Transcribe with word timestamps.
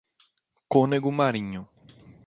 Cônego 0.67 1.11
Marinho 1.11 1.69